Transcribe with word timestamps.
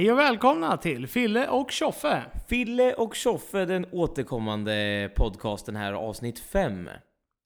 Hej 0.00 0.12
och 0.12 0.18
välkomna 0.18 0.76
till 0.76 1.06
Fille 1.06 1.48
och 1.48 1.70
Tjoffe! 1.70 2.22
Fille 2.48 2.94
och 2.94 3.14
Tjoffe, 3.14 3.64
den 3.64 3.86
återkommande 3.92 5.10
podcasten 5.16 5.76
här, 5.76 5.92
avsnitt 5.92 6.38
5. 6.38 6.90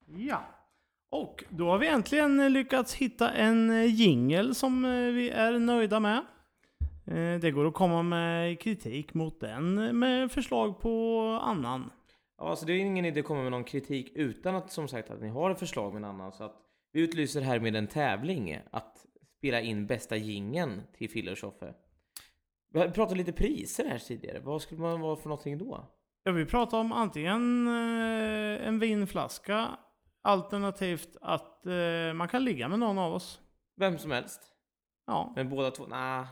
Ja. 0.06 0.42
Och 1.10 1.44
då 1.48 1.70
har 1.70 1.78
vi 1.78 1.88
äntligen 1.88 2.52
lyckats 2.52 2.94
hitta 2.94 3.30
en 3.30 3.88
jingel 3.90 4.54
som 4.54 4.84
eh, 4.84 4.90
vi 4.90 5.30
är 5.30 5.58
nöjda 5.58 6.00
med. 6.00 6.24
Eh, 7.06 7.40
Det 7.40 7.50
går 7.50 7.66
att 7.66 7.74
komma 7.74 8.02
med 8.02 8.60
kritik 8.60 9.14
mot 9.14 9.40
den 9.40 9.98
med 9.98 10.32
förslag 10.32 10.80
på 10.80 11.20
annan. 11.42 11.90
Ja, 12.38 12.50
alltså 12.50 12.66
det 12.66 12.72
är 12.72 12.78
ingen 12.78 13.04
idé 13.04 13.20
att 13.20 13.26
komma 13.26 13.42
med 13.42 13.52
någon 13.52 13.64
kritik 13.64 14.12
utan 14.14 14.54
att 14.54 14.72
som 14.72 14.88
sagt 14.88 15.10
att 15.10 15.20
ni 15.20 15.28
har 15.28 15.50
ett 15.50 15.58
förslag 15.58 15.92
med 15.92 15.98
en 15.98 16.10
annan. 16.10 16.32
Så 16.32 16.44
att 16.44 16.56
vi 16.92 17.00
utlyser 17.00 17.40
här 17.40 17.60
med 17.60 17.76
en 17.76 17.86
tävling 17.86 18.58
att 18.70 19.06
spela 19.38 19.60
in 19.60 19.86
bästa 19.86 20.16
gingen 20.16 20.82
till 20.98 21.10
Fille 21.10 21.30
och 21.30 21.36
Tjoffe. 21.36 21.74
Vi 22.74 22.90
pratat 22.90 23.16
lite 23.16 23.32
priser 23.32 23.84
här 23.84 23.98
tidigare. 23.98 24.40
Vad 24.40 24.62
skulle 24.62 24.80
man 24.80 25.00
vara 25.00 25.16
för 25.16 25.28
någonting 25.28 25.58
då? 25.58 25.90
Ja, 26.22 26.32
vi 26.32 26.46
pratar 26.46 26.78
om 26.78 26.92
antingen 26.92 27.66
eh, 27.66 28.66
en 28.68 28.78
vinflaska 28.78 29.78
alternativt 30.22 31.16
att 31.20 31.66
eh, 31.66 32.12
man 32.14 32.28
kan 32.28 32.44
ligga 32.44 32.68
med 32.68 32.78
någon 32.78 32.98
av 32.98 33.12
oss. 33.14 33.40
Vem 33.76 33.98
som 33.98 34.10
helst. 34.10 34.40
Ja, 35.06 35.32
Men 35.36 35.48
båda 35.48 35.70
två? 35.70 35.86
Nah, 35.86 36.26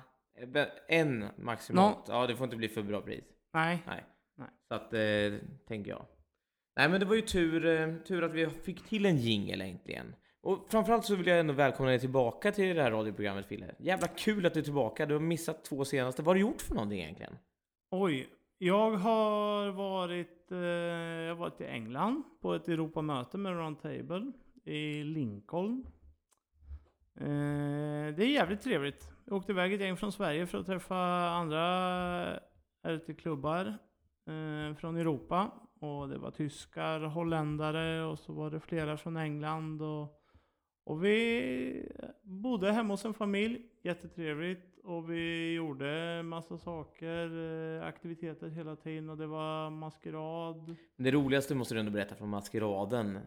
en 0.88 1.24
maximalt. 1.38 2.04
Ja, 2.08 2.26
det 2.26 2.36
får 2.36 2.44
inte 2.44 2.56
bli 2.56 2.68
för 2.68 2.82
bra 2.82 3.00
pris. 3.00 3.24
nej. 3.52 3.82
Nej. 3.86 4.04
Nej. 4.36 4.48
Så 4.68 4.74
att, 4.74 4.92
eh, 4.92 5.48
tänker 5.68 5.90
jag. 5.90 6.06
Nej 6.76 6.88
men 6.88 7.00
det 7.00 7.06
var 7.06 7.14
ju 7.14 7.22
tur, 7.22 7.66
eh, 7.66 7.94
tur 7.96 8.22
att 8.22 8.32
vi 8.32 8.46
fick 8.46 8.88
till 8.88 9.06
en 9.06 9.16
jingel 9.16 9.60
äntligen. 9.60 10.14
Och 10.42 10.66
framförallt 10.68 11.04
så 11.04 11.16
vill 11.16 11.26
jag 11.26 11.40
ändå 11.40 11.52
välkomna 11.52 11.90
dig 11.90 12.00
tillbaka 12.00 12.52
till 12.52 12.76
det 12.76 12.82
här 12.82 12.90
radioprogrammet 12.90 13.46
Fille. 13.46 13.74
Jävla 13.78 14.06
kul 14.06 14.46
att 14.46 14.54
du 14.54 14.60
är 14.60 14.64
tillbaka. 14.64 15.06
Du 15.06 15.14
har 15.14 15.20
missat 15.20 15.64
två 15.64 15.84
senaste. 15.84 16.22
Vad 16.22 16.26
har 16.26 16.34
du 16.34 16.40
gjort 16.40 16.62
för 16.62 16.74
någonting 16.74 17.00
egentligen? 17.00 17.36
Oj, 17.90 18.28
jag 18.58 18.90
har 18.90 19.68
varit, 19.70 20.52
eh, 20.52 20.58
jag 20.58 21.28
har 21.28 21.40
varit 21.40 21.60
i 21.60 21.64
England 21.64 22.22
på 22.40 22.54
ett 22.54 22.68
Europamöte 22.68 23.38
med 23.38 23.52
Roundtable 23.52 24.32
i 24.64 25.04
Lincoln. 25.04 25.86
Eh, 27.16 27.26
det 28.16 28.24
är 28.24 28.32
jävligt 28.32 28.62
trevligt. 28.62 29.08
Jag 29.24 29.36
åkte 29.36 29.52
iväg 29.52 29.72
ett 29.72 29.80
gäng 29.80 29.96
från 29.96 30.12
Sverige 30.12 30.46
för 30.46 30.58
att 30.58 30.66
träffa 30.66 30.96
andra 31.28 32.40
RT-klubbar 32.82 33.66
eh, 34.26 34.76
från 34.76 34.96
Europa. 34.96 35.50
Och 35.80 36.08
det 36.08 36.18
var 36.18 36.30
tyskar, 36.30 37.00
holländare 37.00 38.04
och 38.04 38.18
så 38.18 38.32
var 38.32 38.50
det 38.50 38.60
flera 38.60 38.96
från 38.96 39.16
England. 39.16 39.82
Och, 39.82 40.21
och 40.84 41.04
vi 41.04 41.88
bodde 42.22 42.72
hemma 42.72 42.92
hos 42.92 43.04
en 43.04 43.14
familj, 43.14 43.60
jättetrevligt. 43.82 44.72
Och 44.84 45.10
vi 45.10 45.52
gjorde 45.52 46.22
massa 46.22 46.58
saker, 46.58 47.26
eh, 47.78 47.86
aktiviteter 47.86 48.48
hela 48.48 48.76
tiden 48.76 49.10
och 49.10 49.16
det 49.16 49.26
var 49.26 49.70
maskerad. 49.70 50.76
Det 50.96 51.10
roligaste 51.10 51.54
måste 51.54 51.74
du 51.74 51.80
ändå 51.80 51.92
berätta 51.92 52.14
från 52.14 52.28
maskeraden. 52.28 53.18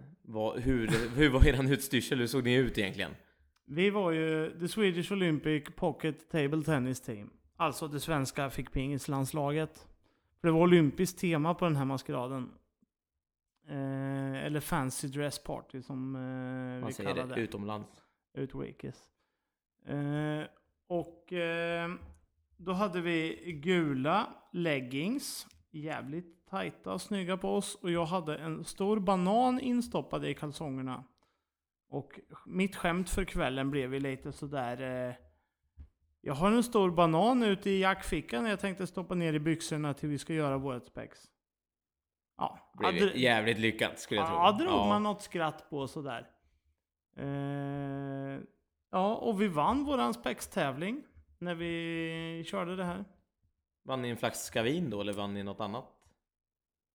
Hur, 0.55 0.87
hur 1.15 1.29
var 1.29 1.47
eran 1.47 1.71
utstyrsel? 1.71 2.19
Hur 2.19 2.27
såg 2.27 2.43
ni 2.43 2.55
ut 2.55 2.77
egentligen? 2.77 3.11
Vi 3.65 3.89
var 3.89 4.11
ju 4.11 4.59
the 4.59 4.67
Swedish 4.67 5.11
Olympic 5.11 5.63
Pocket 5.75 6.29
Table 6.29 6.63
Tennis 6.63 7.01
Team. 7.01 7.29
Alltså 7.57 7.87
det 7.87 7.99
svenska 7.99 8.49
fickpingislandslaget. 8.49 9.87
För 10.41 10.47
det 10.47 10.51
var 10.51 10.61
olympiskt 10.61 11.19
tema 11.19 11.53
på 11.53 11.65
den 11.65 11.75
här 11.75 11.85
maskeraden. 11.85 12.49
Eh, 13.67 14.45
eller 14.45 14.59
Fancy 14.59 15.07
Dress 15.07 15.39
Party 15.39 15.81
som 15.81 16.15
eh, 16.15 16.21
Man 16.21 16.87
vi 16.87 16.93
säger 16.93 17.09
kallade 17.09 17.35
det 17.35 17.41
utomlands. 17.41 17.89
Utrikes. 18.33 19.09
Eh, 19.85 20.43
och 20.87 21.33
eh, 21.33 21.91
då 22.57 22.71
hade 22.71 23.01
vi 23.01 23.51
gula 23.63 24.27
leggings. 24.51 25.47
Jävligt 25.71 26.45
tajta 26.49 26.93
och 26.93 27.01
snygga 27.01 27.37
på 27.37 27.55
oss. 27.55 27.75
Och 27.75 27.91
jag 27.91 28.05
hade 28.05 28.37
en 28.37 28.63
stor 28.63 28.99
banan 28.99 29.59
instoppad 29.59 30.25
i 30.25 30.33
kalsongerna. 30.33 31.03
Och 31.89 32.19
mitt 32.45 32.75
skämt 32.75 33.09
för 33.09 33.25
kvällen 33.25 33.71
blev 33.71 33.93
ju 33.93 33.99
lite 33.99 34.31
sådär... 34.31 35.07
Eh, 35.09 35.15
jag 36.21 36.33
har 36.33 36.51
en 36.51 36.63
stor 36.63 36.91
banan 36.91 37.43
ute 37.43 37.69
i 37.69 37.79
jackfickan 37.79 38.45
jag 38.45 38.59
tänkte 38.59 38.87
stoppa 38.87 39.15
ner 39.15 39.33
i 39.33 39.39
byxorna 39.39 39.93
till 39.93 40.09
vi 40.09 40.17
ska 40.17 40.33
göra 40.33 40.57
vårt 40.57 40.87
spex. 40.87 41.19
Ja, 42.37 42.59
hade- 42.73 42.97
jävligt 42.99 43.57
lyckat 43.59 43.99
skulle 43.99 44.19
jag 44.19 44.27
tro. 44.27 44.35
Ja, 44.35 44.51
drog 44.51 44.87
man 44.87 45.03
något 45.03 45.21
skratt 45.21 45.69
på 45.69 45.87
sådär. 45.87 46.29
Eh, 47.17 48.39
ja, 48.91 49.15
och 49.15 49.41
vi 49.41 49.47
vann 49.47 49.85
våran 49.85 50.13
spextävling 50.13 51.03
när 51.39 51.55
vi 51.55 52.43
körde 52.47 52.75
det 52.75 52.83
här. 52.83 53.05
Vann 53.83 54.01
ni 54.01 54.09
en 54.09 54.17
flaska 54.17 54.63
vin 54.63 54.89
då 54.89 55.01
eller 55.01 55.13
vann 55.13 55.33
ni 55.33 55.43
något 55.43 55.59
annat? 55.59 55.91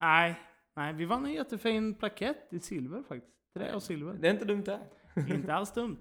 Nej, 0.01 0.35
nej, 0.77 0.93
vi 0.93 1.05
vann 1.05 1.25
en 1.25 1.33
jättefin 1.33 1.95
plakett 1.95 2.53
i 2.53 2.61
silver 2.61 3.03
faktiskt. 3.03 3.53
Trä 3.55 3.75
och 3.75 3.83
silver. 3.83 4.13
Det 4.13 4.29
är 4.29 4.33
inte 4.33 4.45
dumt 4.45 4.63
det. 4.65 4.81
Inte 5.35 5.55
alls 5.55 5.73
dumt. 5.73 6.01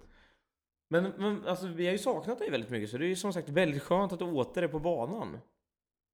Men, 0.89 1.03
men 1.03 1.47
alltså, 1.47 1.67
vi 1.67 1.85
har 1.85 1.91
ju 1.91 1.97
saknat 1.97 2.37
dig 2.39 2.49
väldigt 2.49 2.69
mycket 2.69 2.89
så 2.89 2.97
det 2.97 3.05
är 3.05 3.09
ju 3.09 3.15
som 3.15 3.33
sagt 3.33 3.49
väldigt 3.49 3.83
skönt 3.83 4.13
att 4.13 4.19
du 4.19 4.25
åter 4.25 4.63
är 4.63 4.67
på 4.67 4.79
banan. 4.79 5.37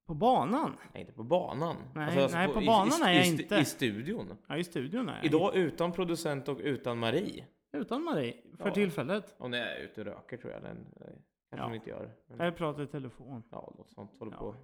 På 0.06 0.14
banan? 0.14 0.78
Nej, 0.94 1.02
inte 1.02 1.14
på 1.14 1.24
banan. 1.24 1.76
Nej, 1.96 2.28
nej, 2.34 2.48
på 2.48 2.62
banan 2.62 3.02
är 3.04 3.14
jag 3.14 3.26
i, 3.26 3.30
inte. 3.30 3.56
I 3.56 3.66
studion. 3.66 4.38
Ja, 4.48 4.58
i 4.58 4.64
studion 4.64 5.10
är 5.10 5.16
jag. 5.16 5.26
Idag 5.26 5.56
utan 5.56 5.92
producent 5.92 6.48
och 6.48 6.58
utan 6.64 6.98
Marie. 7.00 7.46
Utan 7.74 8.04
Marie, 8.04 8.34
för 8.58 8.68
Ja. 8.68 8.74
tillfället. 8.74 9.36
Om 9.38 9.52
ni 9.52 9.58
är 9.58 9.78
ute 9.80 10.02
och 10.02 10.08
röker 10.08 10.38
tror 10.38 10.54
jag. 10.54 10.62
Den, 10.64 10.78
eh, 10.78 11.06
kanske 11.06 11.18
Ja. 11.58 11.64
hon 11.64 11.76
inte 11.76 11.90
gör. 11.90 12.10
Men, 12.28 12.46
Jag 12.46 12.56
pratar 12.58 12.84
i 12.84 12.88
telefon. 12.88 13.44
ja, 13.52 13.74
något 13.78 13.90
sånt. 13.90 14.20
Håller 14.20 14.32
Ja. 14.32 14.38
på. 14.38 14.56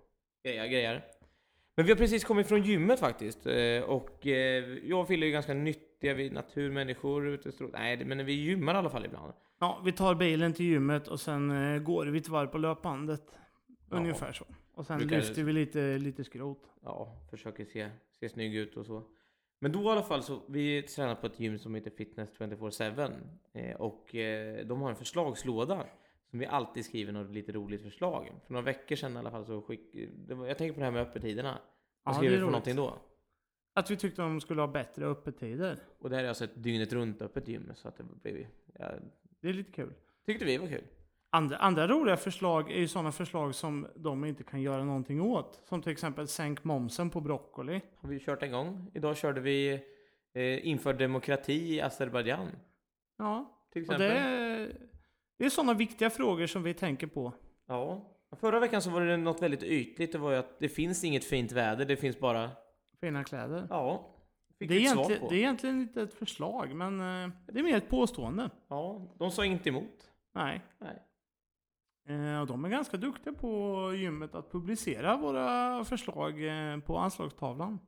Grejer, 0.44 0.68
grejer. 0.68 1.06
Men 1.75 1.85
vi 1.85 1.91
har 1.91 1.97
precis 1.97 2.23
kommit 2.23 2.47
från 2.47 2.63
gymmet 2.63 3.00
faktiskt. 3.00 3.46
eh, 3.46 3.81
Och 3.84 4.28
eh, 4.28 4.66
jag 4.84 5.00
och 5.02 5.08
Fille 5.08 5.25
är 5.25 5.31
ganska 5.31 5.53
nyttiga. 5.53 6.13
Vi 6.13 6.28
är 6.28 6.31
naturmänniskor. 6.31 7.28
Ute 7.28 7.52
Nej, 7.73 8.06
men 8.06 8.25
vi 8.25 8.34
gymmar 8.34 8.73
i 8.73 8.78
alla 8.78 8.90
fall 8.90 9.06
ibland. 9.06 9.34
Ja, 9.59 9.81
vi 9.85 9.91
tar 9.91 10.16
bilen 10.16 10.53
till 10.53 10.66
gymmet 10.66 11.08
och 11.08 11.19
sen 11.19 11.50
går 11.84 12.06
vi 12.06 12.19
ett 12.19 12.28
varv 12.29 12.47
på 12.47 12.58
löpbandet. 12.58 13.23
Ja. 13.90 13.97
Ungefär 13.97 14.34
så. 14.34 14.46
Och 14.74 14.86
sen 14.86 14.98
Brukar- 14.98 15.18
lyfter 15.18 15.44
vi 15.44 15.54
lite, 15.54 15.98
lite 15.98 16.24
skrot. 16.24 16.64
ja, 16.84 17.16
försöker 17.30 17.66
se, 17.66 17.90
se 18.20 18.30
snygg 18.30 18.56
ut 18.56 18.78
och 18.78 18.86
så. 18.86 19.04
Men 19.59 19.72
då 19.72 19.84
i 19.84 19.88
alla 19.88 20.04
fall 20.04 20.24
så, 20.24 20.42
vi 20.48 20.82
tränar 20.82 21.16
på 21.16 21.28
ett 21.28 21.40
gym 21.40 21.59
som 21.59 21.76
heter 21.76 21.92
Fitness 21.92 22.30
24-7 22.38 23.14
eh, 23.54 23.76
och 23.76 24.16
eh, 24.16 24.66
de 24.66 24.82
har 24.82 24.90
en 24.90 24.96
förslagslåda 24.96 25.86
som 26.30 26.40
vi 26.40 26.46
alltid 26.46 26.86
skriver 26.86 27.12
något 27.14 27.32
lite 27.32 27.52
roligt 27.52 27.82
förslag. 27.82 28.32
För 28.46 28.54
några 28.54 28.66
veckor 28.66 28.96
sedan 28.96 29.16
i 29.16 29.18
alla 29.20 29.32
fall 29.32 29.46
så 29.46 29.62
skick, 29.62 29.96
var, 30.30 30.48
jag 30.48 30.58
tänker 30.58 30.74
på 30.74 30.80
det 30.80 30.86
här 30.86 30.92
med 30.92 31.02
öppettiderna. 31.02 31.59
Vad 32.03 32.14
Ja, 32.14 32.18
skrev 32.18 32.30
det 32.32 32.36
vi 32.36 32.40
för 32.40 32.42
roligt. 32.46 32.52
någonting 32.52 32.76
då? 32.76 33.00
Att 33.74 33.92
vi 33.92 33.98
tyckte 33.98 34.22
de 34.22 34.42
skulle 34.42 34.62
ha 34.62 34.68
bättre 34.68 35.06
öppettider. 35.06 35.78
Och 36.00 36.09
det 36.09 36.16
här 36.16 36.24
är 36.24 36.28
alltså 36.28 36.44
ett 36.44 36.64
dygnet 36.64 36.94
runt 36.94 37.22
öppet 37.22 37.48
gym 37.48 37.72
så 37.76 37.88
att 37.88 37.98
det 37.98 38.03
blev, 38.03 38.48
ja, 38.80 38.92
Det 39.40 39.50
är 39.50 39.53
lite 39.53 39.72
kul. 39.72 39.94
tyckte 40.26 40.46
vi 40.46 40.58
var 40.58 40.68
kul. 40.68 40.84
Andra, 41.34 41.58
andra 41.58 41.88
roliga 41.88 42.18
förslag 42.18 42.72
är 42.72 42.80
ju 42.80 42.88
sådana 42.88 43.12
förslag 43.12 43.56
som 43.56 43.88
de 43.96 44.25
inte 44.25 44.44
kan 44.44 44.62
göra 44.62 44.84
någonting 44.84 45.22
åt. 45.22 45.62
Som 45.66 45.81
till 45.81 45.92
exempel 45.92 46.28
sänk 46.28 46.64
momsen 46.64 47.09
på 47.09 47.22
broccoli. 47.22 47.81
Har 47.96 48.09
vi 48.09 48.19
kört 48.19 48.44
en 48.44 48.52
gång. 48.52 48.92
Idag 48.94 49.18
körde 49.18 49.41
vi 49.41 49.72
eh, 50.34 50.68
inför 50.68 50.94
demokrati 50.94 51.75
i 51.75 51.81
Azerbajdzjan. 51.81 52.47
Ja, 53.18 53.58
Till 53.74 53.81
exempel. 53.81 54.09
det 54.09 54.18
är, 54.18 54.78
det 55.38 55.46
är 55.46 55.50
sådana 55.50 55.74
viktiga 55.74 56.09
frågor 56.09 56.47
som 56.47 56.64
vi 56.64 56.74
tänker 56.74 57.08
på. 57.08 57.34
Ja. 57.68 58.08
Förra 58.40 58.59
veckan 58.59 58.81
så 58.81 58.90
var 58.90 59.02
det 59.02 59.18
något 59.18 59.41
väldigt 59.41 59.64
ytligt. 59.64 60.12
Det 60.12 60.18
var 60.18 60.31
ju 60.31 60.38
att 60.38 60.59
det 60.59 60.70
finns 60.70 61.03
inget 61.03 61.24
fint 61.24 61.52
väder. 61.52 61.86
Det 61.86 61.96
finns 61.97 62.20
bara... 62.20 62.50
Fina 63.02 63.24
kläder. 63.24 63.68
Ja. 63.70 64.16
Det 64.58 64.66
är, 64.66 64.72
egentligen, 64.72 65.28
det 65.30 65.36
är 65.36 65.40
egentligen 65.40 65.81
inte 65.81 66.02
ett 66.02 66.14
förslag, 66.14 66.75
men 66.75 67.00
eh, 67.00 67.30
det 67.47 67.59
är 67.59 67.64
mer 67.64 67.78
ett 67.78 67.90
påstående. 67.90 68.50
Ja, 68.68 69.16
de 69.18 69.32
sa 69.32 69.46
inte 69.46 69.70
emot. 69.70 70.11
Nej. 70.34 70.61
Nej. 70.79 71.02
Eh, 72.11 72.41
och 72.41 72.47
de 72.47 72.66
är 72.66 72.69
ganska 72.69 72.97
duktiga 72.97 73.34
på 73.34 73.93
gymmet 73.96 74.35
att 74.35 74.52
publicera 74.52 75.17
våra 75.17 75.85
förslag 75.85 76.43
eh, 76.47 76.79
på 76.79 76.97
anslagstavlan. 76.97 77.79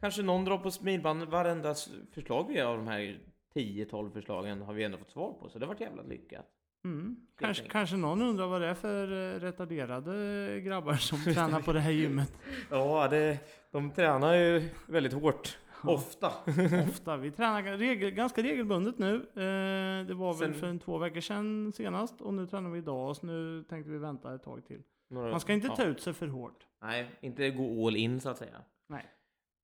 Kanske 0.00 0.22
någon 0.22 0.44
drar 0.44 0.58
på 0.58 0.70
smilbanden. 0.70 1.30
Varenda 1.30 1.74
förslag 2.14 2.48
vi 2.48 2.60
har 2.60 2.70
av 2.70 2.76
de 2.76 2.88
här 2.88 3.20
10-12 3.54 4.10
förslagen 4.10 4.62
har 4.62 4.74
vi 4.74 4.84
ändå 4.84 4.98
fått 4.98 5.10
svar 5.10 5.32
på. 5.32 5.48
Så 5.48 5.58
det 5.58 5.66
har 5.66 5.74
varit 5.74 5.80
jävla 5.80 6.02
lyckat. 6.02 6.46
Mm. 6.84 7.16
Kanske, 7.38 7.68
kanske 7.68 7.96
någon 7.96 8.22
undrar 8.22 8.46
vad 8.46 8.60
det 8.60 8.66
är 8.66 8.74
för 8.74 9.34
eh, 9.34 9.40
retarderade 9.40 10.60
grabbar 10.60 10.94
som 10.94 11.18
tränar 11.34 11.60
på 11.60 11.72
det 11.72 11.80
här 11.80 11.90
gymmet. 11.90 12.32
Ja, 12.70 13.08
det, 13.08 13.38
de 13.70 13.90
tränar 13.90 14.34
ju 14.34 14.68
väldigt 14.86 15.12
hårt. 15.12 15.58
Ofta. 15.82 16.26
Ofta. 16.88 17.16
Vi 17.16 17.30
tränar 17.30 17.62
regel, 17.62 18.10
ganska 18.10 18.42
regelbundet 18.42 18.98
nu. 18.98 19.14
Eh, 19.14 20.06
det 20.06 20.14
var 20.14 20.34
väl 20.34 20.52
Sen- 20.52 20.54
för 20.60 20.66
en 20.66 20.78
två 20.78 20.98
veckor 20.98 21.20
sedan 21.20 21.72
senast 21.74 22.20
och 22.20 22.34
nu 22.34 22.46
tränar 22.46 22.70
vi 22.70 22.78
idag 22.78 23.16
så 23.16 23.26
nu 23.26 23.64
tänkte 23.68 23.90
vi 23.90 23.98
vänta 23.98 24.34
ett 24.34 24.42
tag 24.42 24.64
till. 24.66 24.82
Några- 25.10 25.30
Man 25.30 25.40
ska 25.40 25.52
inte 25.52 25.66
ja. 25.66 25.76
ta 25.76 25.84
ut 25.84 26.00
sig 26.00 26.12
för 26.12 26.26
hårt. 26.26 26.66
Nej, 26.82 27.10
inte 27.20 27.50
gå 27.50 27.86
all 27.86 27.96
in 27.96 28.20
så 28.20 28.28
att 28.28 28.38
säga. 28.38 28.62
Nej. 28.88 29.04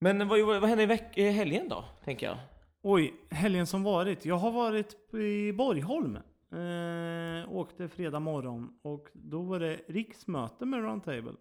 Men 0.01 0.29
vad, 0.29 0.41
vad 0.41 0.65
hände 0.65 0.83
i 0.83 0.87
veck- 0.87 1.19
i 1.19 1.31
helgen 1.31 1.69
då, 1.69 1.85
tänker 2.05 2.27
jag? 2.27 2.37
Oj, 2.83 3.15
helgen 3.31 3.67
som 3.67 3.83
varit. 3.83 4.25
Jag 4.25 4.37
har 4.37 4.51
varit 4.53 5.15
i 5.15 5.53
Borgholm. 5.53 6.19
Eh, 6.53 7.53
åkte 7.53 7.89
fredag 7.89 8.21
morgon 8.21 8.79
och 8.83 9.09
då 9.13 9.43
var 9.43 9.61
det 9.61 9.81
riksmöte 9.89 10.65
med 10.67 10.81
Roundtable. 10.81 11.33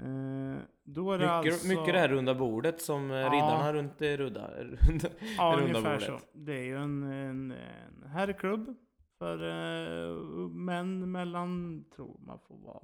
Eh, 0.00 0.58
då 0.84 1.12
är 1.12 1.18
det 1.18 1.24
Mycket, 1.38 1.52
alltså... 1.54 1.68
mycket 1.68 1.86
det 1.94 1.98
här 1.98 2.08
runda 2.08 2.34
bordet 2.34 2.80
som 2.82 3.10
eh, 3.10 3.16
Ja. 3.16 3.28
riddarna 3.32 3.72
runt 3.72 3.98
det 3.98 4.16
runda, 4.16 4.50
runda 4.64 5.08
Ja, 5.36 5.56
runda 5.58 5.78
ungefär 5.78 5.98
så. 5.98 6.18
Det 6.32 6.52
är 6.52 6.62
ju 6.64 6.76
en, 6.76 7.02
en, 7.02 7.50
en 7.50 8.02
herrklubb 8.08 8.74
för 9.18 9.42
eh, 9.48 10.16
män 10.48 11.12
mellan, 11.12 11.84
tror 11.96 12.16
man 12.20 12.38
får 12.38 12.56
vara 12.58 12.82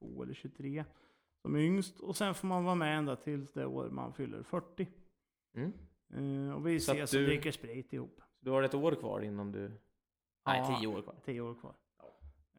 22 0.00 0.22
eller 0.22 0.34
23 0.34 0.84
som 1.42 1.56
yngst. 1.56 2.00
Och 2.00 2.16
sen 2.16 2.34
får 2.34 2.48
man 2.48 2.64
vara 2.64 2.74
med 2.74 2.98
ända 2.98 3.16
tills 3.16 3.52
det 3.52 3.66
år 3.66 3.90
man 3.90 4.12
fyller 4.14 4.42
40. 4.42 4.88
Mm. 5.56 5.72
Eh, 6.48 6.54
och 6.54 6.66
vi 6.66 6.80
Så 6.80 6.92
ses 6.92 7.12
och 7.14 7.18
du- 7.20 7.26
dricker 7.26 7.50
sprit 7.52 7.92
ihop. 7.92 8.20
Du 8.40 8.50
har 8.50 8.62
ett 8.62 8.74
år 8.74 8.92
kvar 8.94 9.20
innan 9.20 9.52
du... 9.52 9.68
Nej, 10.46 10.60
Ja. 10.68 10.76
tio 10.78 10.86
år 10.88 11.02
kvar. 11.02 11.14
Tio 11.24 11.40
år 11.40 11.54
kvar. 11.54 11.74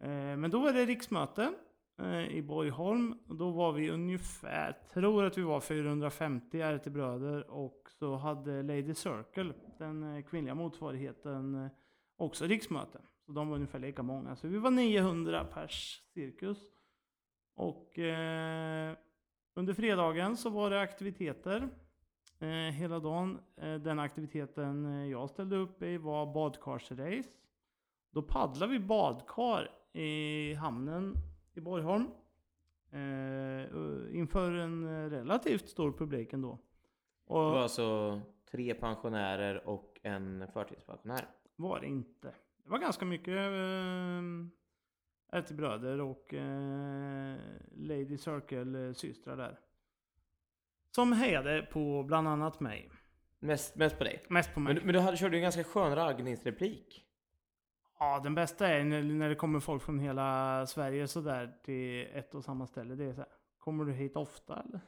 Eh, 0.02 0.10
men 0.38 0.52
då 0.52 0.60
var 0.60 0.74
det 0.74 0.86
riksmöte 0.86 1.54
Eh, 1.98 2.28
i 2.28 2.42
Borgholm. 2.42 3.16
Då 3.26 3.52
var 3.52 3.72
vi 3.72 3.90
ungefär, 3.90 4.78
tror 4.94 5.26
att 5.26 5.38
vi 5.38 5.42
var 5.42 5.60
450 5.60 6.62
RT-bröder. 6.62 7.52
Och 7.52 7.90
så 8.00 8.16
hade 8.16 8.64
Lady 8.64 8.94
Circle, 8.94 9.54
den 9.78 10.16
eh, 10.16 10.24
kvinnliga 10.24 10.56
motsvarigheten, 10.56 11.56
eh, 11.56 11.72
också 12.18 12.46
riksmöte. 12.46 13.02
Så 13.26 13.32
de 13.32 13.48
var 13.48 13.56
ungefär 13.56 13.80
lika 13.80 14.04
många. 14.04 14.36
Så 14.36 14.48
vi 14.48 14.58
var 14.58 14.72
900 14.72 15.46
pers 15.46 16.02
cirkus. 16.14 16.58
Och 17.56 18.00
eh, 18.00 18.96
under 19.54 19.74
fredagen 19.74 20.38
så 20.38 20.50
var 20.50 20.70
det 20.70 20.82
aktiviteter 20.82 21.70
eh, 22.40 22.50
hela 22.50 23.00
dagen. 23.00 23.40
Den 23.56 24.00
aktiviteten 24.00 25.10
jag 25.10 25.30
ställde 25.30 25.56
upp 25.56 25.84
i 25.84 25.98
var 25.98 26.34
badkarsrace. 26.34 27.30
Då 28.12 28.22
paddlade 28.22 28.72
vi 28.72 28.80
badkar 28.80 29.70
i 29.94 30.54
hamnen 30.54 31.16
i 31.58 31.62
Borgholm. 31.62 32.08
Eh, 32.92 34.18
inför 34.18 34.52
en 34.52 34.88
eh, 34.88 35.10
relativt 35.10 35.70
stor 35.70 35.92
publik 35.92 36.34
ändå. 36.34 36.60
Det 37.28 37.34
var 37.34 37.54
Och 37.54 37.62
alltså 37.62 38.22
tre 38.52 38.74
pensionärer 38.74 39.68
och 39.68 40.00
en 40.04 40.48
förtidspensionär. 40.54 41.26
var 41.56 41.80
det 41.80 41.88
inte. 41.88 42.28
Det 42.64 42.70
var 42.70 42.80
ganska 42.80 43.06
mycket 43.06 43.38
eh, 43.38 44.22
RT-bröder 45.40 46.02
och 46.02 46.34
eh, 46.34 47.38
Lady 47.72 48.18
Circle-systrar 48.18 49.38
där. 49.38 49.60
Som 50.92 51.12
hejade 51.14 51.62
på 51.62 52.04
bland 52.04 52.28
annat 52.28 52.60
mig. 52.60 52.92
Mest, 53.40 53.76
mest 53.76 53.98
på 53.98 54.04
dig. 54.04 54.26
Mest 54.30 54.54
på 54.54 54.60
mig. 54.60 54.74
Men, 54.74 54.84
men 54.86 54.94
du 54.94 55.00
hade, 55.00 55.18
körde 55.18 55.36
ju 55.36 55.40
en 55.40 55.44
ganska 55.44 55.64
skön 55.64 55.96
raggningsreplik. 55.96 57.05
Ja, 58.00 58.20
den 58.24 58.36
bästa 58.36 58.68
är 58.68 58.84
när, 58.84 59.04
när 59.04 59.30
det 59.30 59.36
kommer 59.36 59.60
folk 59.60 59.84
från 59.84 60.00
hela 60.00 60.66
Sverige 60.68 61.08
sådär 61.08 61.54
till 61.64 62.08
ett 62.14 62.36
och 62.36 62.44
samma 62.44 62.68
ställe. 62.68 62.96
Det 62.96 63.06
är 63.06 63.14
så 63.14 63.18
här, 63.22 63.30
kommer 63.58 63.86
du 63.86 63.94
hit 63.94 64.16
ofta 64.16 64.64
eller? 64.68 64.80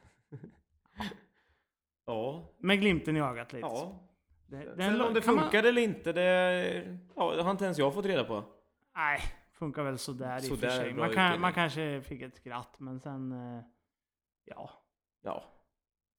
Ja. 2.06 2.48
Med 2.58 2.80
glimten 2.80 3.16
i 3.16 3.20
ögat 3.20 3.52
lite. 3.52 3.66
ja. 3.66 4.04
Det, 4.46 4.76
Sen 4.76 5.00
om 5.00 5.14
det 5.14 5.20
kan 5.20 5.34
man- 5.34 5.44
funkade 5.44 5.68
eller 5.68 5.82
inte, 5.82 6.12
det, 6.12 6.98
ja, 7.16 7.42
har 7.42 7.50
inte 7.50 7.64
ens 7.64 7.78
jag 7.78 7.94
fått 7.94 8.06
reda 8.06 8.24
på. 8.24 8.44
Nej, 8.96 9.20
funkar 9.52 9.82
väl 9.82 9.98
sådär 9.98 10.34
i 10.36 10.38
och 10.38 10.42
för 10.42 10.48
Sådär 10.48 10.70
sig. 10.70 10.94
Man, 10.94 11.12
kan, 11.14 11.40
man 11.40 11.52
kanske 11.52 12.02
fick 12.02 12.22
ett 12.22 12.36
skratt, 12.36 12.74
men 12.80 13.00
sen... 13.00 13.32
eh, 13.32 13.62
Ja. 14.44 14.70
Ja, 15.22 15.44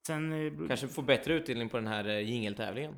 Sen... 0.07 0.33
eh, 0.61 0.67
kanske 0.67 0.87
få 0.87 1.01
bättre 1.01 1.33
utdelning 1.33 1.69
på 1.69 1.77
den 1.77 1.87
här 1.87 2.07
eh, 2.07 2.19
jingeltävlingen. 2.19 2.95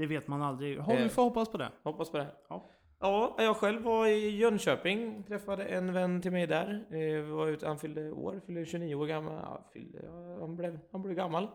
Det 0.00 0.06
vet 0.06 0.28
man 0.28 0.42
aldrig. 0.42 0.78
Eh. 0.78 1.02
vi 1.02 1.08
får 1.08 1.22
hoppas 1.22 1.48
på 1.48 1.58
det. 1.58 1.72
Hoppas 1.82 2.10
på 2.10 2.18
det. 2.18 2.26
Ja. 2.48 2.70
Ja, 3.00 3.36
jag 3.38 3.56
själv 3.56 3.82
var 3.82 4.06
i 4.06 4.36
Jönköping, 4.36 5.22
träffade 5.22 5.64
en 5.64 5.92
vän 5.92 6.22
till 6.22 6.32
mig 6.32 6.46
där. 6.46 6.86
Eh, 6.90 7.22
var 7.22 7.48
ute, 7.48 7.66
han 7.66 7.78
fyllde 7.78 8.12
år, 8.12 8.40
fyllde 8.46 8.66
29 8.66 8.94
år 8.94 9.06
gammal. 9.06 9.34
Ja, 9.42 9.70
fyllde, 9.72 10.08
han, 10.40 10.56
blev, 10.56 10.78
han 10.92 11.02
blev 11.02 11.16
gammal. 11.16 11.48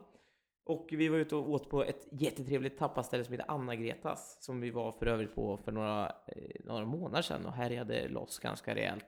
Och 0.66 0.88
vi 0.92 1.08
var 1.08 1.18
ute 1.18 1.36
och 1.36 1.50
åt 1.50 1.70
på 1.70 1.84
ett 1.84 2.08
jättetrevligt 2.12 2.78
tappaställe 2.78 3.24
som 3.24 3.32
heter 3.32 3.52
Anna-Gretas. 3.52 4.38
Som 4.42 4.62
vi 4.62 4.72
var 4.72 4.92
för 4.92 5.06
övrigt 5.06 5.36
på 5.36 5.58
för 5.58 5.72
några, 5.72 6.06
eh, 6.06 6.66
några 6.66 6.86
månader 6.86 7.22
sedan 7.22 7.46
och 7.46 7.54
härjade 7.54 8.08
loss 8.08 8.40
ganska 8.40 8.76
rejält. 8.76 9.06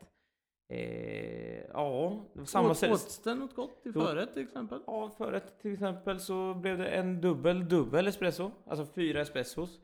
Eh, 0.70 1.62
ja, 1.74 2.26
det 2.34 2.40
var 2.40 2.46
samma 2.46 2.70
Åt, 2.72 2.84
åts 2.84 3.24
det 3.24 3.36
något 3.36 3.56
gott 3.56 3.84
till 3.84 3.92
Jo. 3.96 4.02
förrätt 4.02 4.34
till 4.34 4.44
exempel? 4.44 4.80
Ja, 4.88 5.12
förrätt 5.18 5.60
till 5.62 5.74
exempel 5.74 6.20
så 6.20 6.54
blev 6.54 6.78
det 6.78 6.88
en 6.88 7.22
dubbel 7.22 7.70
dubbel 7.70 8.08
espresso. 8.08 8.52
Alltså 8.66 8.86
fyra 8.86 9.22
espressos. 9.22 9.80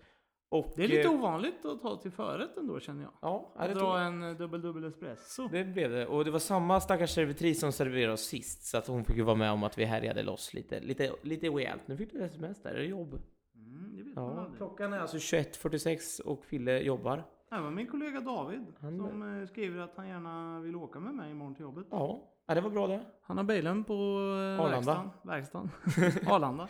Och, 0.49 0.73
Det 0.75 0.83
är 0.83 0.87
lite 0.87 1.01
eh, 1.07 1.13
ovanligt 1.13 1.65
att 1.65 1.81
ta 1.81 1.95
till 1.97 2.11
förrätt 2.11 2.57
ändå 2.57 2.79
känner 2.79 3.03
jag. 3.03 3.11
Ja, 3.21 3.53
Att 3.55 3.67
det, 3.67 3.73
dra 3.73 3.99
en 3.99 4.23
eh, 4.23 4.37
dubbel 4.37 4.61
dubbel 4.61 4.83
espresso. 4.83 5.47
det 5.51 5.63
blev 5.63 5.91
det. 5.91 6.07
Och 6.07 6.25
det 6.25 6.31
var 6.31 6.39
samma 6.39 6.79
stackars 6.81 7.09
servitris 7.13 7.59
som 7.59 7.71
serverade 7.71 8.13
oss 8.13 8.21
sist. 8.25 8.65
Så 8.65 8.77
att 8.77 8.87
hon 8.87 9.05
fick 9.05 9.15
ju 9.17 9.23
vara 9.23 9.35
med 9.35 9.51
om 9.51 9.63
att 9.63 9.77
vi 9.77 9.85
härjade 9.85 10.23
loss 10.23 10.53
lite, 10.53 10.79
lite, 10.79 11.11
lite 11.21 11.47
rejält. 11.49 11.81
Nu 11.87 11.97
fick 11.97 12.11
du 12.11 12.21
sms 12.23 12.61
där, 12.61 12.69
är 12.71 12.79
det 12.79 12.85
jobb? 12.85 13.21
Mm, 13.55 13.95
det 13.97 14.03
vet 14.03 14.15
man 14.15 14.23
Ja, 14.35 14.39
aldrig. 14.41 14.57
klockan 14.57 14.93
är 14.93 14.99
alltså 14.99 15.17
21.46 15.17 16.21
och 16.21 16.45
Fille 16.45 16.79
jobbar. 16.79 17.23
Det 17.55 17.61
var 17.61 17.71
min 17.71 17.87
kollega 17.87 18.19
David 18.19 18.65
Han- 18.81 18.97
som 18.97 19.39
eh, 19.41 19.47
skriver 19.47 19.81
att 19.81 19.97
han 19.97 20.07
gärna 20.07 20.59
vill 20.59 20.75
åka 20.75 20.99
med 20.99 21.13
mig 21.13 21.31
imorgon 21.31 21.55
till 21.55 21.63
jobbet. 21.63 21.87
Ja, 21.91 22.33
ja 22.47 22.53
det 22.53 22.61
var 22.61 22.69
bra 22.69 22.87
det. 22.87 23.05
Han 23.21 23.37
har 23.37 23.43
bilen 23.43 23.83
på 23.83 23.93
eh, 23.93 24.65
Arlanda. 24.65 25.11
verkstaden. 25.23 25.69
verkstaden. 25.93 26.27
Arlanda. 26.33 26.67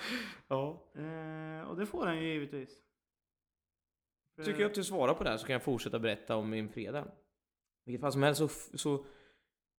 Ja. 0.48 0.84
Eh, 0.96 1.70
och 1.70 1.76
det 1.78 1.86
får 1.86 2.06
han 2.06 2.18
ju 2.18 2.28
givetvis. 2.34 2.70
För- 4.36 4.44
Tycker 4.44 4.60
jag 4.62 4.70
att 4.70 4.76
du 4.76 4.84
svarar 4.84 5.14
på 5.14 5.24
det 5.24 5.30
här 5.30 5.38
så 5.38 5.46
kan 5.48 5.54
jag 5.54 5.64
fortsätta 5.64 6.00
berätta 6.00 6.36
om 6.36 6.50
min 6.50 6.70
fredag. 6.70 7.06
Vilket 7.86 8.02
fall 8.02 8.12
som 8.12 8.24
helst 8.24 8.40
så, 8.40 8.78
så 8.78 9.06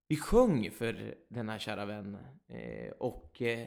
vi 0.08 0.16
sjöng 0.16 0.70
för 0.70 1.14
denna 1.28 1.58
kära 1.58 1.84
vän. 1.84 2.16
Eh, 2.48 2.92
och 2.98 3.42
eh, 3.42 3.66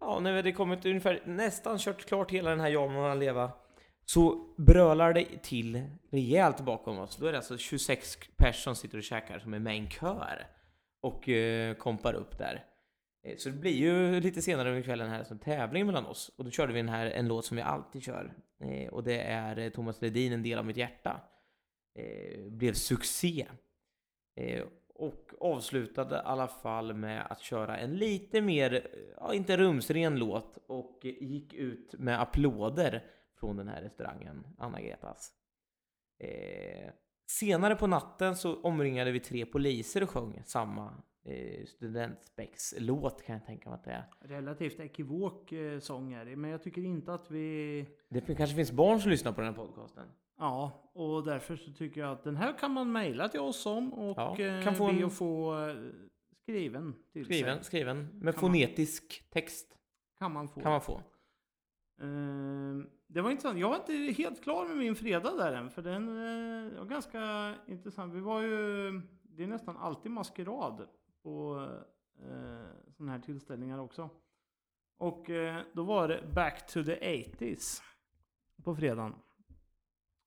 ja, 0.00 0.20
när 0.20 0.30
vi 0.30 0.36
hade 0.36 0.52
kommit 0.52 0.86
ungefär 0.86 1.22
nästan 1.24 1.78
kört 1.78 2.04
klart 2.04 2.30
hela 2.30 2.50
den 2.50 2.60
här 2.60 2.68
Jag 2.68 2.90
må 2.90 3.14
leva 3.14 3.50
så 4.08 4.54
brölar 4.56 5.12
det 5.12 5.42
till 5.42 5.82
rejält 6.10 6.60
bakom 6.60 6.98
oss. 6.98 7.16
Då 7.16 7.26
är 7.26 7.32
det 7.32 7.38
alltså 7.38 7.58
26 7.58 8.18
pers 8.36 8.64
som 8.64 8.76
sitter 8.76 8.98
och 8.98 9.04
käkar 9.04 9.38
som 9.38 9.54
är 9.54 9.58
med 9.58 9.74
i 9.74 9.78
en 9.78 9.90
kör 9.90 10.46
och 11.00 11.28
eh, 11.28 11.74
kompar 11.74 12.14
upp 12.14 12.38
där. 12.38 12.64
Eh, 13.22 13.36
så 13.36 13.48
det 13.48 13.56
blir 13.56 13.76
ju 13.76 14.20
lite 14.20 14.42
senare 14.42 14.68
under 14.68 14.82
kvällen 14.82 15.10
här 15.10 15.24
som 15.24 15.38
tävling 15.38 15.86
mellan 15.86 16.06
oss. 16.06 16.30
Och 16.36 16.44
då 16.44 16.50
körde 16.50 16.72
vi 16.72 16.78
den 16.78 16.88
här, 16.88 17.06
en 17.06 17.28
låt 17.28 17.44
som 17.44 17.56
vi 17.56 17.62
alltid 17.62 18.02
kör. 18.02 18.34
Eh, 18.60 18.88
och 18.88 19.04
det 19.04 19.20
är 19.20 19.58
eh, 19.58 19.70
Thomas 19.70 20.02
Ledin, 20.02 20.32
En 20.32 20.42
del 20.42 20.58
av 20.58 20.66
mitt 20.66 20.76
hjärta. 20.76 21.20
Eh, 21.98 22.50
blev 22.50 22.72
succé. 22.72 23.46
Eh, 24.36 24.64
och 24.94 25.30
avslutade 25.40 26.16
i 26.16 26.20
alla 26.24 26.48
fall 26.48 26.94
med 26.94 27.26
att 27.30 27.40
köra 27.40 27.78
en 27.78 27.96
lite 27.96 28.40
mer, 28.40 28.86
ja 29.16 29.34
inte 29.34 29.56
rumsren 29.56 30.18
låt. 30.18 30.58
Och 30.66 31.00
gick 31.02 31.54
ut 31.54 31.94
med 31.98 32.20
applåder 32.20 33.02
från 33.40 33.56
den 33.56 33.68
här 33.68 33.82
restaurangen, 33.82 34.46
Anna-Gretas. 34.58 35.32
Eh, 36.18 36.90
senare 37.30 37.76
på 37.76 37.86
natten 37.86 38.36
så 38.36 38.60
omringade 38.62 39.12
vi 39.12 39.20
tre 39.20 39.46
poliser 39.46 40.02
och 40.02 40.10
sjöng 40.10 40.42
samma 40.44 40.94
eh, 41.24 41.64
studentspex-låt 41.66 43.22
kan 43.22 43.34
jag 43.34 43.46
tänka 43.46 43.68
mig 43.70 43.76
att 43.76 43.84
det 43.84 43.90
är. 43.90 44.04
Relativt 44.20 44.80
ekivok 44.80 45.52
eh, 45.52 45.78
sång 45.78 46.12
är 46.12 46.24
det, 46.24 46.36
men 46.36 46.50
jag 46.50 46.62
tycker 46.62 46.82
inte 46.84 47.14
att 47.14 47.30
vi... 47.30 47.86
Det 48.08 48.20
kanske 48.36 48.56
finns 48.56 48.72
barn 48.72 49.00
som 49.00 49.10
lyssnar 49.10 49.32
på 49.32 49.40
den 49.40 49.54
här 49.54 49.56
podcasten. 49.64 50.08
Ja, 50.38 50.90
och 50.94 51.24
därför 51.24 51.56
så 51.56 51.72
tycker 51.72 52.00
jag 52.00 52.10
att 52.12 52.24
den 52.24 52.36
här 52.36 52.58
kan 52.58 52.70
man 52.70 52.92
mejla 52.92 53.28
till 53.28 53.40
oss 53.40 53.66
om 53.66 53.92
och 53.92 54.16
Ja, 54.18 54.38
eh, 54.38 54.64
kan 54.64 54.74
få 54.74 54.86
be 54.86 54.92
en- 54.98 55.04
att 55.04 55.12
få 55.14 55.66
eh, 55.68 55.76
skriven 56.42 56.94
till 57.12 57.24
Skriven, 57.24 57.54
sig. 57.56 57.64
skriven 57.64 57.96
med 57.98 58.08
Kan 58.10 58.24
man- 58.24 58.34
fonetisk 58.34 59.30
text 59.30 59.76
Kan 60.18 60.32
man 60.32 60.48
få. 60.48 60.60
kan 60.60 60.70
man 60.72 60.80
få. 60.80 60.92
Eh, 62.00 62.06
det 63.16 63.22
var 63.22 63.30
intressant. 63.30 63.58
Jag 63.58 63.68
var 63.68 63.76
inte 63.76 64.22
helt 64.22 64.42
klar 64.42 64.68
med 64.68 64.76
min 64.76 64.96
fredag 64.96 65.36
där 65.36 65.52
än, 65.52 65.70
för 65.70 65.82
den 65.82 66.08
eh, 66.08 66.78
var 66.78 66.84
ganska 66.86 67.54
intressant. 67.66 68.14
Vi 68.14 68.20
var 68.20 68.40
ju, 68.40 68.90
det 69.22 69.42
är 69.42 69.46
nästan 69.46 69.76
alltid 69.76 70.10
maskerad 70.12 70.86
på 71.22 71.66
eh, 72.22 72.92
sådana 72.96 73.12
här 73.12 73.18
tillställningar 73.18 73.78
också. 73.78 74.10
Och 74.98 75.30
eh, 75.30 75.60
då 75.72 75.82
var 75.82 76.08
det 76.08 76.22
Back 76.34 76.66
to 76.66 76.84
the 76.84 76.96
80s 76.96 77.82
på 78.64 78.74
fredagen. 78.76 79.14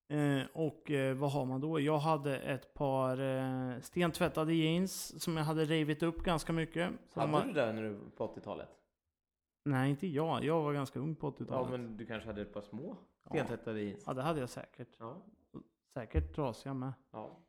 Eh, 0.10 0.41
och 0.53 0.91
eh, 0.91 1.15
vad 1.17 1.31
har 1.31 1.46
man 1.46 1.62
då? 1.62 1.79
Jag 1.79 1.98
hade 2.00 2.38
ett 2.39 2.74
par 2.74 3.19
eh, 3.22 3.79
stentvättade 3.81 4.53
jeans 4.53 5.24
som 5.24 5.38
jag 5.38 5.43
hade 5.43 5.65
rivit 5.65 6.03
upp 6.03 6.24
ganska 6.24 6.53
mycket. 6.53 6.89
Så 7.13 7.19
de 7.19 7.19
Hade 7.19 7.31
var- 7.31 7.53
du 7.53 7.53
det 7.53 7.74
när 7.74 7.84
du 7.84 8.00
på 8.17 8.27
80-talet? 8.27 8.69
Nej, 9.63 9.89
inte 9.89 10.07
jag. 10.07 10.43
Jag 10.43 10.61
var 10.61 10.73
ganska 10.73 10.99
ung 10.99 11.15
på 11.15 11.27
Ja, 11.27 11.31
80-talet. 11.45 11.71
men 11.71 11.97
du 11.97 12.05
kanske 12.05 12.29
hade 12.29 12.41
ett 12.41 12.53
par 12.53 12.61
små 12.61 12.97
Ja. 13.23 13.29
stentvättade 13.29 13.81
jeans? 13.81 14.03
Ja, 14.07 14.13
det 14.13 14.21
hade 14.21 14.39
jag 14.39 14.49
säkert. 14.49 14.95
Ja. 14.99 15.21
Säkert 15.93 16.35
trasiga 16.35 16.73
med. 16.73 16.93
ja. 17.11 17.39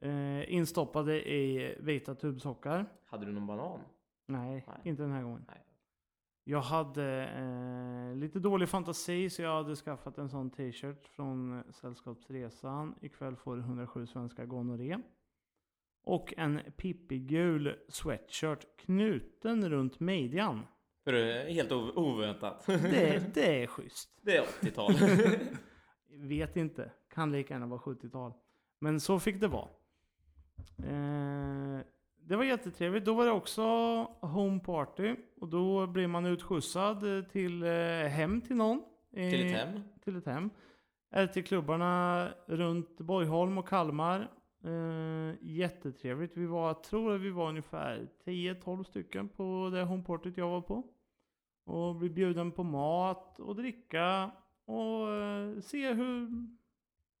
Eh, 0.00 0.52
instoppade 0.54 1.30
i 1.32 1.74
vita 1.80 2.14
tubsockar. 2.14 2.86
Hade 3.04 3.26
du 3.26 3.32
någon 3.32 3.46
banan? 3.46 3.80
Nej, 4.26 4.64
Nej. 4.68 4.76
inte 4.84 5.02
den 5.02 5.12
här 5.12 5.22
gången. 5.22 5.44
Nej. 5.48 5.64
Jag 6.44 6.60
hade 6.60 7.26
eh, 7.28 8.16
lite 8.16 8.38
dålig 8.38 8.68
fantasi 8.68 9.30
så 9.30 9.42
jag 9.42 9.56
hade 9.62 9.76
skaffat 9.76 10.18
en 10.18 10.28
sån 10.28 10.50
t-shirt 10.50 11.08
från 11.08 11.62
Sällskapsresan. 11.70 12.94
Ikväll 13.00 13.36
får 13.36 13.56
du 13.56 13.62
107 13.62 14.06
svenska 14.06 14.46
gonorré. 14.46 14.98
Och 16.02 16.34
en 16.36 16.60
pippigul 16.76 17.76
sweatshirt 17.88 18.76
knuten 18.76 19.68
runt 19.70 20.00
midjan. 20.00 20.66
För 21.08 21.12
det 21.12 21.42
är 21.42 21.50
helt 21.52 21.72
ov- 21.72 21.92
oväntat. 21.98 22.66
Det, 22.66 23.22
det 23.34 23.62
är 23.62 23.66
schysst. 23.66 24.08
det 24.22 24.36
är 24.36 24.42
80-tal. 24.42 24.92
Vet 26.28 26.56
inte. 26.56 26.90
Kan 27.14 27.32
lika 27.32 27.54
gärna 27.54 27.66
vara 27.66 27.80
70-tal. 27.80 28.32
Men 28.80 29.00
så 29.00 29.18
fick 29.20 29.40
det 29.40 29.48
vara. 29.48 29.68
Eh, 30.78 31.80
det 32.22 32.36
var 32.36 32.44
jättetrevligt. 32.44 33.04
Då 33.04 33.14
var 33.14 33.24
det 33.24 33.30
också 33.32 33.62
home 34.20 34.60
party. 34.60 35.14
Och 35.40 35.48
då 35.48 35.86
blir 35.86 36.06
man 36.06 36.26
utskjutsad 36.26 37.28
till 37.32 37.62
eh, 37.62 37.68
hem 38.08 38.40
till 38.40 38.56
någon. 38.56 38.82
Eh, 39.16 39.30
Till 39.30 39.46
ett 39.46 39.56
hem. 39.56 39.80
Till 40.04 40.16
ett 40.16 40.26
hem. 40.26 40.50
Eller 41.12 41.26
till 41.26 41.44
klubbarna 41.44 42.28
runt 42.46 42.96
Borgholm 42.98 43.58
och 43.58 43.68
Kalmar. 43.68 44.30
Eh, 44.64 45.34
jättetrevligt. 45.40 46.36
Vi 46.36 46.46
var, 46.46 46.66
jag 46.66 46.82
tror 46.82 47.14
att 47.14 47.20
vi 47.20 47.30
var 47.30 47.48
ungefär 47.48 48.08
10-12 48.24 48.84
stycken 48.84 49.28
på 49.28 49.70
det 49.72 49.82
homeportet 49.82 50.36
jag 50.36 50.48
var 50.48 50.60
på. 50.60 50.82
Och 51.68 51.96
bli 51.96 52.10
bjuden 52.10 52.52
på 52.52 52.62
mat 52.62 53.40
och 53.40 53.56
dricka 53.56 54.30
och 54.64 55.12
eh, 55.12 55.60
se 55.60 55.92
hur, 55.92 56.28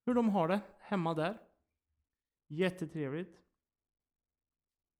hur 0.04 0.14
de 0.14 0.28
har 0.28 0.48
det 0.48 0.60
hemma 0.80 1.14
där. 1.14 1.38
Jättetrevligt. 2.46 3.40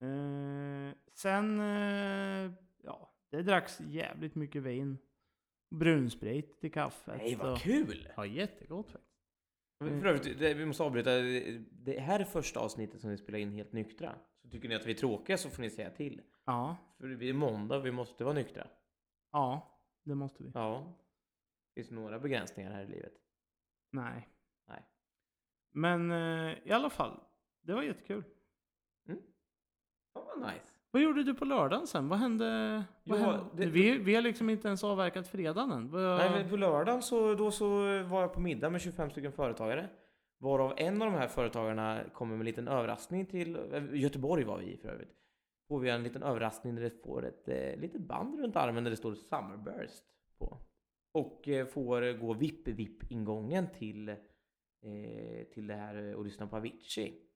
Eh, 0.00 0.96
sen, 1.12 1.60
eh, 1.60 2.52
ja, 2.82 3.12
det 3.30 3.42
dracks 3.42 3.80
jävligt 3.80 4.34
mycket 4.34 4.62
vin. 4.62 4.98
Brunsprit 5.70 6.60
till 6.60 6.72
kaffet. 6.72 7.16
Nej, 7.18 7.34
vad 7.34 7.52
och- 7.52 7.58
kul! 7.58 8.08
Ja, 8.16 8.26
jättegott 8.26 8.90
faktiskt. 8.90 9.08
För 9.78 10.06
övrigt, 10.06 10.38
det, 10.38 10.54
vi 10.54 10.66
måste 10.66 10.82
avbryta. 10.82 11.10
Det 11.70 12.00
här 12.00 12.20
är 12.20 12.24
första 12.24 12.60
avsnittet 12.60 13.00
som 13.00 13.10
vi 13.10 13.16
spelar 13.16 13.38
in 13.38 13.52
helt 13.52 13.72
nyktra. 13.72 14.14
Så 14.42 14.48
tycker 14.48 14.68
ni 14.68 14.74
att 14.74 14.86
vi 14.86 14.90
är 14.90 14.94
tråkiga 14.96 15.36
så 15.36 15.50
får 15.50 15.62
ni 15.62 15.70
säga 15.70 15.90
till. 15.90 16.20
Ja, 16.44 16.76
För 16.98 17.06
det 17.06 17.28
är 17.28 17.32
måndag, 17.32 17.78
vi 17.78 17.90
måste 17.92 18.24
vara 18.24 18.34
nyktra. 18.34 18.66
Ja, 19.32 19.78
det 20.04 20.14
måste 20.14 20.42
vi. 20.42 20.50
Ja. 20.54 20.92
Det 21.75 21.80
finns 21.80 21.90
några 21.90 22.18
begränsningar 22.18 22.70
här 22.70 22.82
i 22.82 22.87
livet. 22.87 23.12
Nej. 23.90 24.28
Nej. 24.68 24.82
Men 25.73 26.11
eh, 26.11 26.54
i 26.64 26.70
alla 26.73 26.90
fall, 26.90 27.20
det 27.62 27.75
var 27.75 27.82
jättekul. 27.82 28.25
Ja, 30.14 30.25
vad 30.37 30.38
nice. 30.52 30.75
Vad 30.90 31.02
gjorde 31.02 31.23
du 31.23 31.35
på 31.35 31.44
lördagen 31.44 31.87
sen? 31.87 32.08
Vad 32.08 32.18
hände? 32.18 32.85
Vad 33.04 33.18
hände? 33.18 33.44
det- 33.54 33.66
vi, 33.66 33.99
vi 33.99 34.14
har 34.14 34.23
liksom 34.23 34.50
inte 34.50 34.68
ens 34.68 34.85
avverkat 34.85 35.28
fredagen 35.28 35.70
än. 35.73 35.90
Vad- 35.90 36.18
Nej, 36.18 36.30
men 36.30 36.50
på 36.50 36.56
lördagen 36.56 37.02
så, 37.02 37.35
då 37.35 37.50
så 37.50 37.68
var 38.02 38.20
jag 38.20 38.32
på 38.32 38.40
middag 38.40 38.70
med 38.70 38.80
25 38.80 39.11
stycken 39.11 39.32
företagare. 39.32 39.88
Varav 40.38 40.75
en 40.76 41.02
av 41.02 41.11
de 41.12 41.18
här 41.18 41.28
företagarna 41.28 42.00
kommer 42.14 42.32
med 42.32 42.40
en 42.40 42.47
liten 42.47 42.68
överraskning 42.68 43.26
till 43.26 43.56
eh, 43.73 43.94
Göteborg 43.94 44.44
var 44.44 44.58
vi 44.58 44.66
i 44.73 44.76
för 44.76 44.88
övrigt. 44.88 45.14
Får 45.68 45.80
vi 45.80 45.90
en 45.90 46.02
liten 46.02 46.22
överraskning 46.22 46.75
där 46.75 46.82
det 46.82 47.02
får 47.02 47.26
ett 47.26 47.48
eh, 47.48 47.76
litet 47.80 48.00
band 48.00 48.40
runt 48.40 48.56
armen 48.56 48.84
där 48.84 48.90
det 48.90 48.96
står 48.96 49.14
Summerburst 49.14 50.04
på. 50.38 50.58
Och 51.12 51.48
eh, 51.48 51.66
får 51.66 52.18
gå 52.18 52.34
VIP-VIP-ingången 52.34 53.66
till, 53.70 54.08
eh, 54.08 55.44
till 55.54 55.66
det 55.66 55.75
här 55.75 56.08
eh, 56.08 56.14
och 56.14 56.25
lyssna 56.25 56.46
på 56.46 56.56
Avicii. 56.56 57.28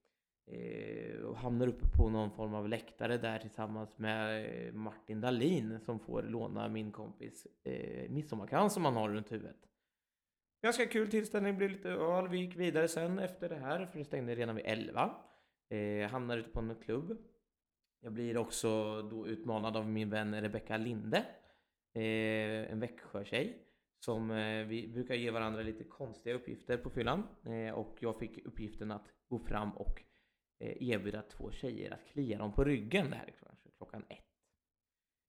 Eh, 0.47 1.21
och 1.23 1.37
hamnar 1.37 1.67
uppe 1.67 1.87
på 1.97 2.09
någon 2.09 2.31
form 2.31 2.55
av 2.55 2.69
läktare 2.69 3.19
där 3.19 3.39
tillsammans 3.39 3.99
med 3.99 4.47
eh, 4.67 4.73
Martin 4.73 5.21
Dahlin 5.21 5.81
som 5.81 6.01
får 6.01 6.23
låna 6.23 6.69
min 6.69 6.93
kompis 6.93 7.47
eh, 7.65 8.11
midsommarkrans 8.11 8.75
som 8.75 8.85
han 8.85 8.97
har 8.97 9.09
runt 9.09 9.33
huvudet. 9.33 9.69
Ganska 10.62 10.87
kul 10.87 11.11
tillställning, 11.11 11.57
blev 11.57 11.71
lite 11.71 11.91
öl. 11.91 12.29
Vi 12.29 12.39
gick 12.39 12.57
vidare 12.57 12.89
sen 12.89 13.19
efter 13.19 13.49
det 13.49 13.57
här 13.57 13.87
för 13.87 13.99
det 13.99 14.05
stängde 14.05 14.35
redan 14.35 14.57
vid 14.57 14.65
11. 14.67 15.15
Eh, 15.69 16.11
hamnar 16.11 16.39
ute 16.39 16.51
på 16.51 16.61
en 16.61 16.75
klubb. 16.75 17.19
Jag 18.05 18.13
blir 18.13 18.37
också 18.37 19.03
då 19.03 19.27
utmanad 19.29 19.77
av 19.77 19.89
min 19.89 20.11
vän 20.11 20.41
Rebecka 20.41 20.77
Linde. 20.77 21.19
Eh, 21.95 22.73
en 22.73 22.81
Växjö-tjej. 22.81 23.67
Som 24.05 24.31
eh, 24.31 24.67
vi 24.67 24.89
brukar 24.89 25.15
ge 25.15 25.31
varandra 25.31 25.63
lite 25.63 25.85
konstiga 25.85 26.35
uppgifter 26.35 26.77
på 26.77 26.91
fyllan. 26.91 27.27
Eh, 27.45 27.75
och 27.75 27.97
jag 28.01 28.19
fick 28.19 28.47
uppgiften 28.47 28.91
att 28.91 29.07
gå 29.29 29.39
fram 29.39 29.71
och 29.71 30.03
eh, 30.61 30.89
erbjuda 30.89 31.23
två 31.23 31.51
tjejer 31.51 31.91
att 31.91 32.07
klia 32.07 32.39
dem 32.39 32.53
på 32.53 32.65
ryggen 32.65 33.11
det 33.11 33.17
här 33.17 33.27
är 33.27 33.35
kanske 33.47 33.71
klockan 33.77 34.05
ett. 34.09 34.19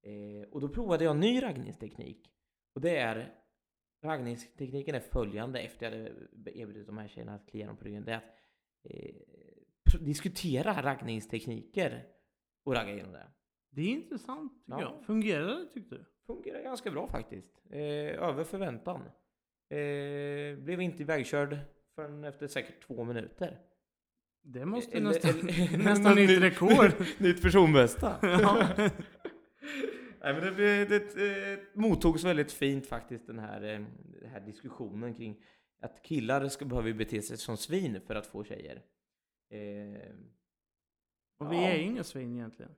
Eh, 0.06 0.50
och 0.51 0.62
då 0.62 0.70
provade 0.70 1.03
jag 1.03 1.12
en 1.12 1.20
ny 1.20 1.44
raggningsteknik. 1.44 2.32
Och 2.75 2.82
det 2.82 2.98
är 2.98 3.36
raggningstekniken 4.03 4.96
är 4.96 5.00
följande 5.00 5.60
efter 5.60 5.92
jag 5.92 6.10
hade 6.38 6.58
erbjudit 6.58 6.88
de 6.88 6.98
här 6.98 7.08
tjejerna 7.08 7.36
att 7.36 7.50
klia 7.50 7.68
dem 7.68 7.77
på 7.77 7.86
ryggen. 7.86 8.06
Det 8.06 8.12
är 8.12 8.18
att 8.18 8.34
eh, 8.84 10.01
diskutera 10.01 10.82
raggningstekniker 10.82 12.13
och 12.63 12.74
ragga 12.75 12.91
igenom 12.93 13.12
det. 13.12 13.27
Det 13.70 13.82
är 13.82 13.88
intressant 13.89 14.53
tycker 14.65 14.79
Ja. 14.82 14.96
jag. 14.98 15.05
Fungerar 15.05 15.48
det 15.48 15.65
tyckte 15.74 15.96
du? 15.96 16.05
Fungerar 16.27 16.63
ganska 16.63 16.91
bra 16.91 17.08
faktiskt. 17.08 17.62
Eh, 17.70 17.79
över 18.24 18.43
förväntan. 18.43 19.01
Eh, 19.70 20.58
blev 20.63 20.82
inte 20.82 21.01
ivägkörd 21.03 21.58
förrän 21.96 22.24
efter 22.24 22.48
säkert 22.48 22.88
två 22.88 23.03
minuter. 23.03 23.60
Det 24.43 24.65
måste 24.65 24.98
Eller- 24.98 25.08
nästan, 25.08 25.29
eller- 25.50 25.77
nästan 25.77 26.15
nytt 26.15 26.41
rekord. 26.41 26.91
Nytt 27.17 27.41
personbästa. 27.41 28.15
Ja. 28.22 28.67
Nej, 30.25 30.34
men 30.34 30.55
det, 30.55 30.86
det, 30.86 31.15
det 31.15 31.53
eh, 31.53 31.60
mottogs 31.74 32.24
väldigt 32.24 32.51
fint 32.51 32.88
faktiskt 32.88 33.27
den 33.27 33.39
här, 33.39 33.62
eh, 33.63 33.79
den 34.22 34.29
här 34.29 34.39
diskussionen 34.39 35.13
kring 35.15 35.43
att 35.82 36.01
killar 36.03 36.48
ska 36.48 36.65
behöva 36.65 36.93
bete 36.93 37.22
sig 37.22 37.38
som 37.38 37.58
svin 37.58 38.01
för 38.08 38.15
att 38.15 38.27
få 38.27 38.43
tjejer. 38.43 38.82
Eh, 39.50 40.12
Och 41.45 41.51
vi 41.51 41.55
Ja. 41.55 41.62
är 41.69 41.77
inga 41.77 42.03
svin 42.03 42.35
egentligen. 42.35 42.71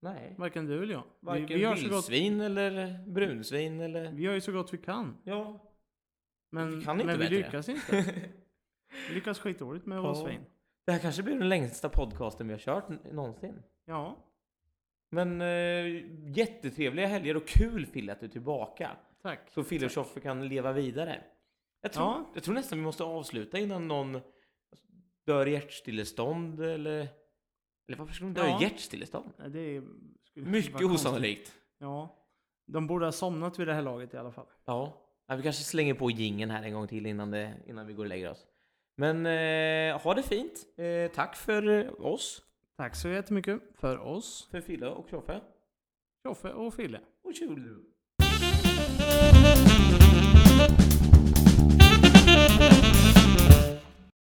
nej, 0.00 0.34
Varken 0.38 0.66
du 0.66 0.82
eller 0.82 0.92
jag. 0.94 1.04
Vi, 1.20 1.26
varken 1.26 1.46
vi, 1.46 1.58
gör 1.58 1.74
så 1.76 1.82
gott, 1.88 1.92
vildsvin 2.10 2.40
eller 2.40 3.04
brunsvin 3.06 3.80
eller... 3.80 4.10
vi 4.12 4.22
gör 4.22 4.34
ju 4.34 4.40
så 4.40 4.52
gott 4.52 4.74
vi 4.74 4.78
kan. 4.78 5.16
Ja, 5.24 5.64
Men, 6.50 6.78
Vi 6.78 6.84
kan 6.84 7.00
inte 7.00 7.06
men 7.16 7.20
vi 7.20 7.36
lyckas 7.36 7.68
inte. 7.68 8.04
Vi 9.08 9.14
lyckas 9.14 9.38
skitdåligt 9.38 9.86
med 9.86 9.98
att 9.98 10.04
vara 10.04 10.14
svin. 10.14 10.40
det 10.86 10.92
här 10.92 10.98
kanske 10.98 11.22
blir 11.22 11.38
den 11.38 11.48
längsta 11.48 11.88
podcasten 11.88 12.46
vi 12.46 12.52
har 12.52 12.58
kört 12.60 12.88
någonsin. 13.12 13.62
Ja, 13.84 14.16
Men 15.10 15.40
eh, 15.40 16.36
jättetrevliga 16.38 17.06
helger 17.06 17.36
och 17.36 17.46
kul 17.48 17.86
Fille 17.86 18.12
att 18.12 18.20
du 18.20 18.26
är 18.26 18.30
tillbaka. 18.30 18.90
tack. 19.22 19.40
Så 19.50 19.64
Fille 19.64 19.84
och 19.86 19.90
Tjoffe 19.92 20.20
kan 20.20 20.48
leva 20.48 20.72
vidare. 20.72 21.22
Jag 21.80 21.92
tror, 21.92 22.06
Ja. 22.06 22.30
jag 22.34 22.42
tror 22.42 22.54
nästan 22.54 22.78
vi 22.78 22.84
måste 22.84 23.04
avsluta 23.04 23.58
innan 23.58 23.88
någon 23.88 24.20
dör 25.26 25.46
i 25.48 25.52
hjärtstillestånd 25.52 26.60
eller... 26.60 27.08
Eller 27.88 27.98
varför 27.98 28.14
skulle 28.14 28.30
de 28.30 28.40
dö 28.40 28.46
Ja. 28.46 28.60
i 28.60 28.62
hjärtstillestånd? 28.62 29.32
Nej, 29.36 29.50
Det 29.50 29.60
är, 29.76 29.82
skulle 30.24 30.46
Mycket 30.46 30.82
osannolikt. 30.82 31.52
Ja. 31.78 32.16
De 32.66 32.86
borde 32.86 33.04
ha 33.04 33.12
somnat 33.12 33.58
vid 33.58 33.66
det 33.66 33.74
här 33.74 33.82
laget 33.82 34.14
i 34.14 34.16
alla 34.16 34.32
fall. 34.32 34.46
Ja. 34.64 34.92
ja, 35.26 35.36
vi 35.36 35.42
kanske 35.42 35.62
slänger 35.62 35.94
på 35.94 36.10
gingen 36.10 36.50
här 36.50 36.62
en 36.62 36.72
gång 36.72 36.88
till 36.88 37.06
innan, 37.06 37.30
det, 37.30 37.54
innan 37.66 37.86
vi 37.86 37.92
går 37.92 38.02
och 38.04 38.08
lägger 38.08 38.30
oss. 38.30 38.46
Men 38.96 39.26
eh, 39.26 40.00
ha 40.02 40.14
det 40.14 40.22
fint. 40.22 40.66
Eh, 40.76 41.14
tack 41.14 41.36
för 41.36 41.68
eh, 41.68 41.92
oss, 42.06 42.42
Tack 42.76 42.96
så 42.96 43.08
jättemycket 43.08 43.60
för 43.74 43.98
oss, 43.98 44.48
för 44.50 44.60
Fille 44.60 44.88
och 44.88 45.08
Tjoffe. 45.08 45.40
Tjoffe 46.22 46.52
och 46.52 46.74
Fille. 46.74 47.00
Och 47.22 47.34
tjulu. 47.34 47.76